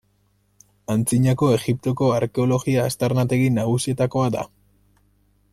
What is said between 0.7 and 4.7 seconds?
Antzinako Egiptoko arkeologia-aztarnategi nagusietakoa da.